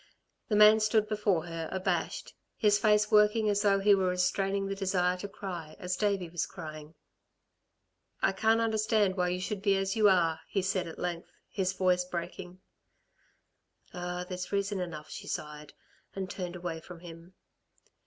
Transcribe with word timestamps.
The 0.49 0.55
man 0.55 0.79
stood 0.79 1.07
before 1.07 1.45
her 1.45 1.69
abashed, 1.71 2.33
his 2.57 2.79
face 2.79 3.11
working 3.11 3.47
as 3.51 3.61
though 3.61 3.79
he 3.79 3.93
were 3.93 4.07
restraining 4.09 4.65
the 4.65 4.73
desire 4.73 5.15
to 5.17 5.27
cry 5.27 5.75
as 5.77 5.95
Davey 5.95 6.27
was 6.27 6.47
crying. 6.47 6.95
"I 8.19 8.31
can't 8.31 8.61
understand 8.61 9.15
why 9.15 9.27
you 9.29 9.39
should 9.39 9.61
be 9.61 9.77
as 9.77 9.95
you 9.95 10.09
are," 10.09 10.39
he 10.49 10.63
said 10.63 10.87
at 10.87 10.97
length, 10.97 11.29
his 11.51 11.73
voice 11.73 12.03
breaking. 12.03 12.61
"Ah, 13.93 14.25
there's 14.27 14.51
reason 14.51 14.79
enough," 14.79 15.11
she 15.11 15.27
sighed, 15.27 15.71
and 16.15 16.27
turned 16.27 16.55
away 16.55 16.79
from 16.79 17.01
him. 17.01 17.35